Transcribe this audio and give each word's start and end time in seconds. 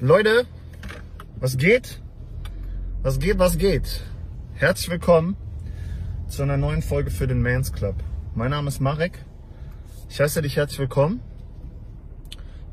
Leute, 0.00 0.44
was 1.40 1.56
geht? 1.56 2.02
Was 3.02 3.18
geht, 3.18 3.38
was 3.38 3.56
geht? 3.56 4.02
Herzlich 4.52 4.90
willkommen 4.90 5.38
zu 6.28 6.42
einer 6.42 6.58
neuen 6.58 6.82
Folge 6.82 7.10
für 7.10 7.26
den 7.26 7.40
Mans 7.40 7.72
Club. 7.72 7.94
Mein 8.34 8.50
Name 8.50 8.68
ist 8.68 8.78
Marek. 8.78 9.24
Ich 10.10 10.20
heiße 10.20 10.42
dich 10.42 10.56
herzlich 10.56 10.80
willkommen. 10.80 11.22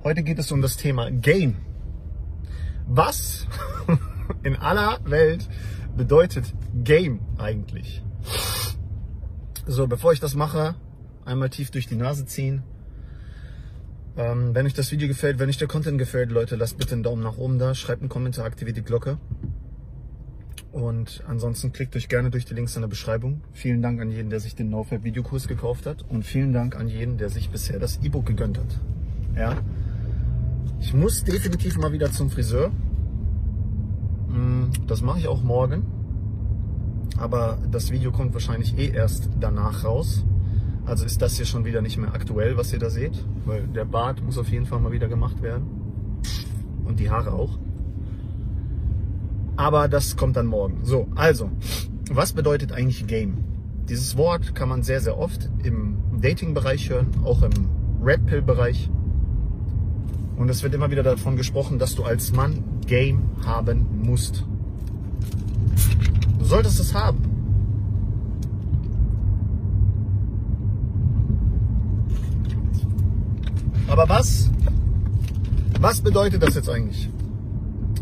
Heute 0.04 0.22
geht 0.22 0.38
es 0.38 0.52
um 0.52 0.62
das 0.62 0.76
Thema 0.76 1.12
Game. 1.12 1.56
Was 2.88 3.48
in 4.44 4.58
aller 4.58 5.00
Welt 5.06 5.48
bedeutet 5.96 6.54
Game 6.74 7.22
eigentlich? 7.38 8.04
So, 9.66 9.88
bevor 9.88 10.12
ich 10.12 10.20
das 10.20 10.36
mache, 10.36 10.76
einmal 11.24 11.50
tief 11.50 11.72
durch 11.72 11.88
die 11.88 11.96
Nase 11.96 12.26
ziehen. 12.26 12.64
Ähm, 14.16 14.54
wenn 14.54 14.66
euch 14.66 14.74
das 14.74 14.92
Video 14.92 15.08
gefällt, 15.08 15.40
wenn 15.40 15.50
euch 15.50 15.58
der 15.58 15.68
Content 15.68 15.98
gefällt, 15.98 16.32
Leute, 16.32 16.56
lasst 16.56 16.78
bitte 16.78 16.94
einen 16.94 17.04
Daumen 17.04 17.24
nach 17.24 17.38
oben 17.38 17.58
da, 17.58 17.74
schreibt 17.74 18.02
einen 18.02 18.10
Kommentar, 18.10 18.46
aktiviert 18.46 18.78
die 18.78 18.84
Glocke. 18.84 19.18
Und 20.72 21.24
ansonsten 21.28 21.72
klickt 21.72 21.96
euch 21.96 22.10
gerne 22.10 22.32
durch 22.32 22.46
die 22.46 22.56
Links 22.56 22.76
in 22.76 22.82
der 22.82 22.90
Beschreibung. 22.90 23.42
Vielen 23.52 23.84
Dank 23.84 24.02
an 24.02 24.10
jeden, 24.10 24.32
der 24.32 24.40
sich 24.40 24.56
den 24.56 24.70
NoFap 24.72 25.04
Videokurs 25.04 25.48
gekauft 25.48 25.86
hat. 25.86 26.04
Und 26.10 26.26
vielen 26.26 26.52
Dank 26.52 26.76
an 26.76 26.88
jeden, 26.88 27.18
der 27.20 27.30
sich 27.30 27.50
bisher 27.52 27.78
das 27.78 28.00
E-Book 28.04 28.26
gegönnt 28.26 28.58
hat. 28.58 28.80
Ja. 29.36 29.58
Ich 30.80 30.94
muss 30.94 31.24
definitiv 31.24 31.78
mal 31.78 31.92
wieder 31.92 32.12
zum 32.12 32.32
Friseur. 32.32 32.72
Mm, 34.30 34.72
das 34.88 35.02
mache 35.02 35.20
ich 35.20 35.28
auch 35.28 35.44
morgen. 35.44 35.86
Aber 37.18 37.60
das 37.72 37.92
Video 37.92 38.12
kommt 38.12 38.34
wahrscheinlich 38.34 38.76
eh 38.78 38.90
erst 38.90 39.30
danach 39.40 39.84
raus. 39.84 40.26
Also 40.86 41.06
ist 41.06 41.22
das 41.22 41.38
hier 41.38 41.46
schon 41.46 41.66
wieder 41.66 41.82
nicht 41.82 41.98
mehr 41.98 42.14
aktuell, 42.14 42.58
was 42.58 42.74
ihr 42.74 42.80
da 42.80 42.90
seht, 42.90 43.24
weil 43.46 43.68
der 43.68 43.86
Bart 43.86 44.22
muss 44.22 44.38
auf 44.38 44.50
jeden 44.50 44.66
Fall 44.66 44.80
mal 44.80 44.92
wieder 44.92 45.08
gemacht 45.08 45.42
werden. 45.42 45.66
Und 46.84 47.00
die 47.00 47.10
Haare 47.10 47.32
auch. 47.32 47.58
Aber 49.56 49.88
das 49.88 50.18
kommt 50.18 50.36
dann 50.36 50.48
morgen. 50.48 50.80
So, 50.84 51.08
also, 51.16 51.50
was 52.12 52.34
bedeutet 52.34 52.74
eigentlich 52.74 53.08
Game? 53.08 53.38
Dieses 53.88 54.18
Wort 54.18 54.56
kann 54.56 54.70
man 54.70 54.84
sehr, 54.84 55.00
sehr 55.00 55.18
oft 55.18 55.50
im 55.64 55.98
Dating-Bereich 56.20 56.90
hören, 56.90 57.08
auch 57.24 57.44
im 57.44 57.52
Red 58.04 58.26
Pill-Bereich. 58.26 58.90
Und 60.36 60.50
es 60.50 60.64
wird 60.64 60.74
immer 60.74 60.92
wieder 60.92 61.04
davon 61.04 61.38
gesprochen, 61.38 61.80
dass 61.80 61.96
du 61.96 62.04
als 62.04 62.34
Mann 62.34 62.64
Game 62.88 63.22
haben 63.46 63.86
musst. 64.04 64.44
Du 66.40 66.46
solltest 66.46 66.80
es 66.80 66.94
haben. 66.94 67.33
Aber 73.94 74.10
was, 74.10 74.50
was 75.80 76.02
bedeutet 76.02 76.42
das 76.42 76.56
jetzt 76.56 76.68
eigentlich, 76.68 77.12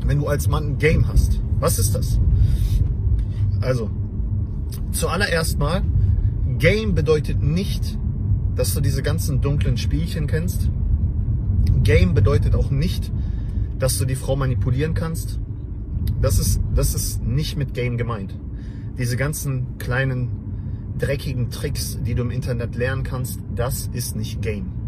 wenn 0.05 0.19
du 0.19 0.27
als 0.27 0.47
Mann 0.47 0.67
ein 0.67 0.77
Game 0.77 1.05
hast? 1.09 1.41
Was 1.59 1.79
ist 1.79 1.93
das? 1.93 2.17
Also, 3.59 3.89
zuallererst 4.93 5.59
mal, 5.59 5.81
Game 6.59 6.95
bedeutet 6.95 7.43
nicht, 7.43 7.99
dass 8.55 8.73
du 8.73 8.79
diese 8.79 9.03
ganzen 9.03 9.41
dunklen 9.41 9.75
Spielchen 9.75 10.27
kennst. 10.27 10.69
Game 11.83 12.13
bedeutet 12.13 12.55
auch 12.55 12.71
nicht, 12.71 13.11
dass 13.77 13.97
du 13.97 14.05
die 14.05 14.15
Frau 14.15 14.37
manipulieren 14.37 14.93
kannst. 14.93 15.41
Das 16.21 16.39
ist, 16.39 16.61
das 16.73 16.95
ist 16.95 17.21
nicht 17.21 17.57
mit 17.57 17.73
Game 17.73 17.97
gemeint. 17.97 18.33
Diese 18.97 19.17
ganzen 19.17 19.77
kleinen 19.77 20.29
dreckigen 20.97 21.49
Tricks, 21.49 21.99
die 22.01 22.15
du 22.15 22.23
im 22.23 22.31
Internet 22.31 22.77
lernen 22.77 23.03
kannst, 23.03 23.41
das 23.53 23.89
ist 23.91 24.15
nicht 24.15 24.41
Game. 24.41 24.80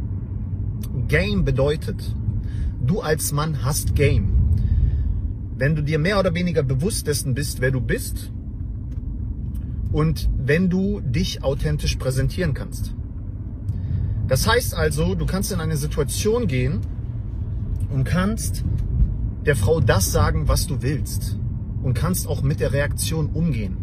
Game 1.08 1.45
bedeutet, 1.45 2.16
du 2.86 3.02
als 3.02 3.31
Mann 3.31 3.64
hast 3.64 3.95
Game. 3.95 4.34
Wenn 5.58 5.75
du 5.75 5.84
dir 5.84 6.00
mehr 6.00 6.20
oder 6.20 6.34
weniger 6.34 6.64
bewusst 6.64 7.08
dessen 7.08 7.34
bist, 7.34 7.62
wer 7.62 7.72
du 7.72 7.81
bist 7.81 8.31
und 9.91 10.30
wenn 10.38 10.69
du 10.69 11.00
dich 11.00 11.44
authentisch 11.44 11.96
präsentieren 11.96 12.53
kannst. 12.53 12.96
Das 14.28 14.47
heißt 14.47 14.74
also, 14.74 15.16
du 15.16 15.25
kannst 15.25 15.52
in 15.52 15.59
eine 15.59 15.78
Situation 15.78 16.47
gehen 16.47 16.81
und 17.90 18.03
kannst 18.03 18.63
der 19.46 19.56
Frau 19.56 19.79
das 19.79 20.12
sagen, 20.12 20.47
was 20.47 20.68
du 20.68 20.81
willst 20.81 21.38
und 21.84 21.94
kannst 21.94 22.28
auch 22.28 22.41
mit 22.41 22.59
der 22.59 22.74
Reaktion 22.74 23.28
umgehen. 23.28 23.78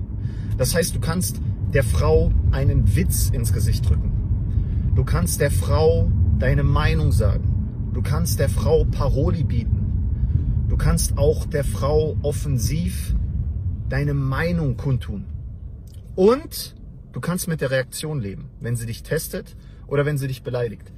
Das 0.58 0.74
heißt, 0.74 0.94
du 0.94 1.00
kannst 1.00 1.40
der 1.72 1.84
Frau 1.84 2.32
einen 2.50 2.96
Witz 2.96 3.30
ins 3.30 3.52
Gesicht 3.52 3.88
drücken. 3.88 4.12
Du 4.96 5.04
kannst 5.04 5.40
der 5.40 5.50
Frau 5.50 6.10
deine 6.40 6.64
Meinung 6.64 7.12
sagen. 7.12 7.90
Du 7.92 8.02
kannst 8.02 8.40
der 8.40 8.48
Frau 8.48 8.84
Paroli 8.84 9.44
bieten. 9.44 10.66
Du 10.68 10.76
kannst 10.76 11.18
auch 11.18 11.46
der 11.46 11.64
Frau 11.64 12.16
offensiv 12.22 13.14
deine 13.88 14.14
Meinung 14.14 14.76
kundtun. 14.76 15.26
Und 16.16 16.74
du 17.12 17.20
kannst 17.20 17.46
mit 17.46 17.60
der 17.60 17.70
Reaktion 17.70 18.20
leben, 18.20 18.50
wenn 18.60 18.76
sie 18.76 18.86
dich 18.86 19.02
testet 19.02 19.56
oder 19.86 20.06
wenn 20.06 20.16
sie 20.16 20.28
dich 20.28 20.42
beleidigt. 20.42 20.92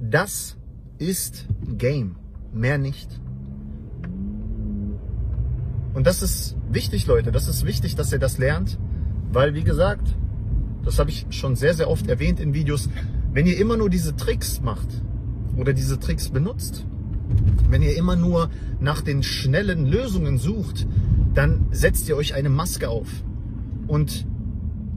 Das 0.00 0.56
ist 0.98 1.46
Game, 1.76 2.16
mehr 2.52 2.78
nicht. 2.78 3.20
Und 5.94 6.06
das 6.06 6.22
ist 6.22 6.56
wichtig, 6.70 7.06
Leute. 7.06 7.32
Das 7.32 7.48
ist 7.48 7.66
wichtig, 7.66 7.94
dass 7.94 8.12
ihr 8.12 8.18
das 8.18 8.38
lernt, 8.38 8.78
weil, 9.32 9.54
wie 9.54 9.64
gesagt, 9.64 10.16
das 10.84 10.98
habe 10.98 11.10
ich 11.10 11.26
schon 11.30 11.56
sehr, 11.56 11.74
sehr 11.74 11.90
oft 11.90 12.08
erwähnt 12.08 12.40
in 12.40 12.54
Videos. 12.54 12.88
Wenn 13.38 13.46
ihr 13.46 13.56
immer 13.56 13.76
nur 13.76 13.88
diese 13.88 14.16
Tricks 14.16 14.60
macht 14.62 14.88
oder 15.56 15.72
diese 15.72 16.00
Tricks 16.00 16.28
benutzt, 16.28 16.84
wenn 17.70 17.82
ihr 17.82 17.96
immer 17.96 18.16
nur 18.16 18.50
nach 18.80 19.00
den 19.00 19.22
schnellen 19.22 19.86
Lösungen 19.86 20.38
sucht, 20.38 20.88
dann 21.34 21.68
setzt 21.70 22.08
ihr 22.08 22.16
euch 22.16 22.34
eine 22.34 22.48
Maske 22.48 22.88
auf. 22.88 23.06
Und 23.86 24.26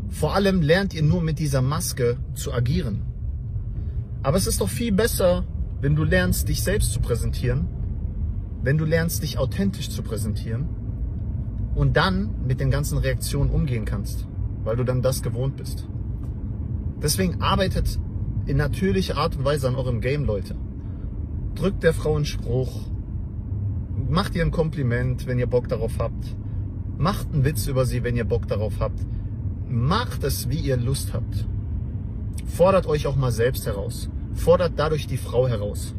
vor 0.10 0.34
allem 0.34 0.64
lernt 0.64 0.96
ihr 0.96 1.04
nur 1.04 1.22
mit 1.22 1.38
dieser 1.38 1.62
Maske 1.62 2.18
zu 2.34 2.52
agieren. 2.52 3.04
Aber 4.24 4.38
es 4.38 4.48
ist 4.48 4.60
doch 4.60 4.70
viel 4.70 4.92
besser, 4.92 5.46
wenn 5.80 5.96
du 5.96 6.04
lernst, 6.04 6.50
dich 6.50 6.64
selbst 6.64 6.94
zu 6.94 7.00
präsentieren, 7.00 7.68
wenn 8.64 8.80
du 8.80 8.86
lernst, 8.86 9.22
dich 9.22 9.38
authentisch 9.38 9.92
zu 9.92 10.02
präsentieren 10.02 10.68
und 11.76 11.96
dann 11.96 12.44
mit 12.48 12.60
den 12.60 12.72
ganzen 12.72 12.98
Reaktionen 12.98 13.52
umgehen 13.52 13.86
kannst, 13.86 14.26
weil 14.64 14.78
du 14.78 14.84
dann 14.84 15.04
das 15.04 15.22
gewohnt 15.22 15.58
bist. 15.58 15.88
Deswegen 17.04 17.40
arbeitet 17.44 18.00
in 18.46 18.58
natürlicher 18.58 19.18
Art 19.18 19.36
und 19.36 19.46
Weise 19.46 19.68
an 19.68 19.76
eurem 19.76 20.02
Game, 20.02 20.26
Leute. 20.26 20.56
Drückt 21.56 21.84
der 21.84 21.94
Frau 21.94 22.16
einen 22.16 22.26
Spruch, 22.26 22.88
macht 24.10 24.36
ihr 24.36 24.44
ein 24.44 24.52
Kompliment, 24.52 25.28
wenn 25.28 25.40
ihr 25.40 25.48
Bock 25.48 25.68
darauf 25.68 26.00
habt, 26.00 26.36
macht 26.98 27.34
einen 27.34 27.46
Witz 27.46 27.68
über 27.68 27.86
sie, 27.86 28.04
wenn 28.04 28.16
ihr 28.16 28.26
Bock 28.26 28.48
darauf 28.48 28.80
habt, 28.80 29.00
macht 29.68 30.24
es, 30.24 30.50
wie 30.50 30.60
ihr 30.60 30.78
Lust 30.78 31.14
habt. 31.14 31.46
Fordert 32.46 32.88
euch 32.88 33.08
auch 33.08 33.16
mal 33.16 33.32
selbst 33.32 33.66
heraus, 33.66 34.10
fordert 34.34 34.74
dadurch 34.76 35.08
die 35.08 35.18
Frau 35.18 35.48
heraus. 35.48 35.96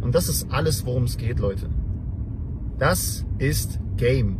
Und 0.00 0.14
das 0.14 0.28
ist 0.28 0.50
alles, 0.50 0.84
worum 0.84 1.04
es 1.04 1.16
geht, 1.16 1.38
Leute. 1.38 1.70
Das 2.78 3.24
ist 3.38 3.78
Game. 3.96 4.36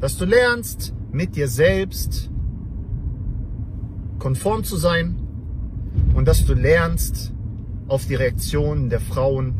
Dass 0.00 0.16
du 0.16 0.24
lernst, 0.24 0.94
mit 1.12 1.36
dir 1.36 1.48
selbst 1.48 2.30
konform 4.18 4.64
zu 4.64 4.76
sein, 4.76 5.21
und 6.14 6.26
dass 6.26 6.44
du 6.44 6.54
lernst, 6.54 7.32
auf 7.88 8.06
die 8.06 8.14
Reaktionen 8.14 8.88
der 8.88 9.00
Frauen 9.00 9.54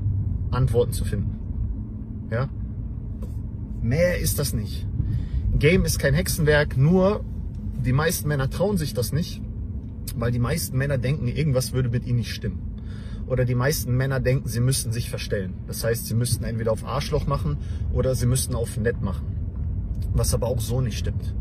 Antworten 0.51 0.93
zu 0.93 1.05
finden. 1.05 1.39
Ja? 2.31 2.49
Mehr 3.83 4.19
ist 4.19 4.39
das 4.39 4.53
nicht. 4.53 4.87
Game 5.59 5.85
ist 5.85 5.99
kein 5.99 6.15
Hexenwerk, 6.15 6.77
nur 6.77 7.25
die 7.85 7.93
meisten 7.93 8.29
Männer 8.29 8.49
trauen 8.49 8.79
sich 8.79 8.95
das 8.95 9.13
nicht, 9.13 9.43
weil 10.17 10.33
die 10.33 10.39
meisten 10.39 10.79
Männer 10.79 10.99
denken, 10.99 11.27
irgendwas 11.27 11.73
würde 11.73 11.89
mit 11.89 12.07
ihnen 12.07 12.19
nicht 12.19 12.33
stimmen. 12.33 12.61
Oder 13.27 13.45
die 13.45 13.55
meisten 13.55 13.97
Männer 13.97 14.21
denken, 14.21 14.49
sie 14.49 14.61
müssten 14.61 14.93
sich 14.93 15.11
verstellen. 15.11 15.55
Das 15.67 15.85
heißt, 15.85 16.07
sie 16.07 16.15
müssten 16.15 16.45
entweder 16.45 16.73
auf 16.73 16.85
Arschloch 16.85 17.27
machen 17.27 17.59
oder 17.93 18.15
sie 18.15 18.27
müssten 18.27 18.55
auf 18.55 18.77
nett 18.77 19.01
machen. 19.01 19.27
Was 20.15 20.35
aber 20.35 20.47
auch 20.47 20.61
so 20.61 20.81
nicht 20.81 20.99
stimmt 20.99 21.35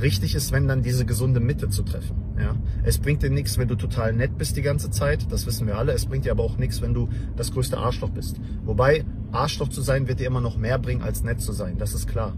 richtig 0.00 0.34
ist, 0.34 0.52
wenn 0.52 0.68
dann 0.68 0.82
diese 0.82 1.04
gesunde 1.04 1.40
Mitte 1.40 1.68
zu 1.68 1.82
treffen. 1.82 2.16
Ja? 2.40 2.56
Es 2.82 2.98
bringt 2.98 3.22
dir 3.22 3.30
nichts, 3.30 3.58
wenn 3.58 3.68
du 3.68 3.74
total 3.74 4.12
nett 4.12 4.38
bist 4.38 4.56
die 4.56 4.62
ganze 4.62 4.90
Zeit, 4.90 5.30
das 5.30 5.46
wissen 5.46 5.66
wir 5.66 5.76
alle. 5.76 5.92
Es 5.92 6.06
bringt 6.06 6.24
dir 6.24 6.32
aber 6.32 6.42
auch 6.42 6.56
nichts, 6.56 6.80
wenn 6.80 6.94
du 6.94 7.08
das 7.36 7.52
größte 7.52 7.78
Arschloch 7.78 8.10
bist. 8.10 8.40
Wobei, 8.64 9.04
Arschloch 9.32 9.68
zu 9.68 9.82
sein 9.82 10.08
wird 10.08 10.20
dir 10.20 10.26
immer 10.26 10.40
noch 10.40 10.56
mehr 10.56 10.78
bringen, 10.78 11.02
als 11.02 11.22
nett 11.22 11.40
zu 11.40 11.52
sein, 11.52 11.78
das 11.78 11.94
ist 11.94 12.06
klar. 12.06 12.34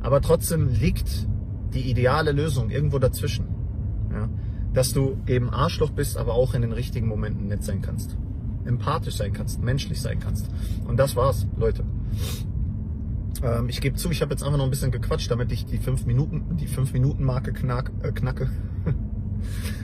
Aber 0.00 0.20
trotzdem 0.20 0.68
liegt 0.68 1.26
die 1.74 1.90
ideale 1.90 2.32
Lösung 2.32 2.70
irgendwo 2.70 2.98
dazwischen. 2.98 3.46
Ja? 4.12 4.28
Dass 4.72 4.92
du 4.92 5.16
eben 5.26 5.50
Arschloch 5.50 5.90
bist, 5.90 6.16
aber 6.16 6.34
auch 6.34 6.54
in 6.54 6.62
den 6.62 6.72
richtigen 6.72 7.06
Momenten 7.06 7.48
nett 7.48 7.64
sein 7.64 7.82
kannst. 7.82 8.16
Empathisch 8.64 9.16
sein 9.16 9.32
kannst, 9.32 9.62
menschlich 9.62 10.00
sein 10.00 10.18
kannst. 10.18 10.50
Und 10.86 10.96
das 10.96 11.14
war's, 11.14 11.46
Leute. 11.56 11.84
Ähm, 13.42 13.68
ich 13.68 13.80
gebe 13.80 13.96
zu, 13.96 14.10
ich 14.10 14.22
habe 14.22 14.32
jetzt 14.32 14.42
einfach 14.42 14.58
noch 14.58 14.64
ein 14.64 14.70
bisschen 14.70 14.90
gequatscht, 14.90 15.30
damit 15.30 15.52
ich 15.52 15.66
die 15.66 15.78
5 15.78 16.06
Minuten, 16.06 16.56
die 16.56 16.66
5 16.66 16.92
Minuten 16.92 17.24
Marke 17.24 17.52
knack, 17.52 17.92
äh, 18.02 18.12
knacke. 18.12 18.50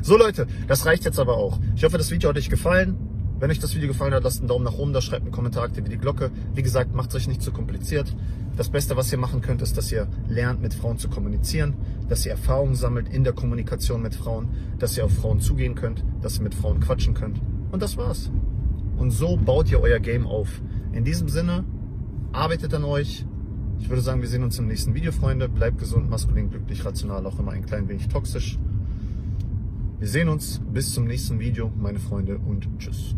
so 0.02 0.16
Leute, 0.16 0.46
das 0.68 0.86
reicht 0.86 1.04
jetzt 1.04 1.18
aber 1.18 1.36
auch. 1.36 1.60
Ich 1.76 1.84
hoffe, 1.84 1.98
das 1.98 2.10
Video 2.10 2.30
hat 2.30 2.36
euch 2.36 2.50
gefallen. 2.50 2.96
Wenn 3.38 3.50
euch 3.50 3.58
das 3.58 3.74
Video 3.74 3.88
gefallen 3.88 4.14
hat, 4.14 4.22
lasst 4.22 4.38
einen 4.38 4.46
Daumen 4.46 4.64
nach 4.64 4.78
oben 4.78 4.92
da, 4.92 5.00
schreibt 5.00 5.22
einen 5.22 5.32
Kommentar, 5.32 5.64
aktiviert 5.64 5.92
die 5.92 5.98
Glocke. 5.98 6.30
Wie 6.54 6.62
gesagt, 6.62 6.94
macht 6.94 7.10
es 7.10 7.16
euch 7.16 7.26
nicht 7.26 7.42
zu 7.42 7.50
kompliziert. 7.50 8.14
Das 8.56 8.68
Beste, 8.68 8.96
was 8.96 9.10
ihr 9.10 9.18
machen 9.18 9.40
könnt, 9.40 9.62
ist, 9.62 9.76
dass 9.76 9.90
ihr 9.90 10.06
lernt, 10.28 10.62
mit 10.62 10.74
Frauen 10.74 10.98
zu 10.98 11.08
kommunizieren, 11.08 11.74
dass 12.08 12.24
ihr 12.24 12.30
Erfahrungen 12.30 12.76
sammelt 12.76 13.08
in 13.08 13.24
der 13.24 13.32
Kommunikation 13.32 14.00
mit 14.00 14.14
Frauen, 14.14 14.50
dass 14.78 14.96
ihr 14.96 15.04
auf 15.04 15.12
Frauen 15.12 15.40
zugehen 15.40 15.74
könnt, 15.74 16.04
dass 16.20 16.38
ihr 16.38 16.44
mit 16.44 16.54
Frauen 16.54 16.78
quatschen 16.78 17.14
könnt. 17.14 17.40
Und 17.72 17.82
das 17.82 17.96
war's. 17.96 18.30
Und 18.96 19.10
so 19.10 19.36
baut 19.36 19.70
ihr 19.72 19.80
euer 19.80 19.98
Game 19.98 20.26
auf. 20.26 20.62
In 20.92 21.04
diesem 21.04 21.28
Sinne, 21.28 21.64
arbeitet 22.32 22.72
an 22.74 22.84
euch. 22.84 23.26
Ich 23.80 23.88
würde 23.88 24.02
sagen, 24.02 24.20
wir 24.20 24.28
sehen 24.28 24.44
uns 24.44 24.58
im 24.58 24.68
nächsten 24.68 24.94
Video, 24.94 25.10
Freunde. 25.10 25.48
Bleibt 25.48 25.78
gesund, 25.78 26.08
maskulin, 26.08 26.50
glücklich, 26.50 26.84
rational, 26.84 27.26
auch 27.26 27.40
immer 27.40 27.50
ein 27.50 27.66
klein 27.66 27.88
wenig 27.88 28.06
toxisch. 28.06 28.58
Wir 30.02 30.08
sehen 30.08 30.28
uns 30.28 30.60
bis 30.72 30.92
zum 30.94 31.04
nächsten 31.04 31.38
Video, 31.38 31.70
meine 31.76 32.00
Freunde, 32.00 32.36
und 32.36 32.68
tschüss. 32.80 33.14